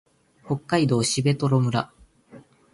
[0.43, 1.91] 北海道蘂取村